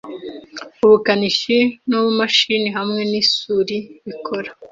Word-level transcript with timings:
ubukanishi 0.85 1.57
nubumashini 1.87 2.69
hamwe 2.77 3.01
nisuri 3.11 3.77
bikora 4.05 4.49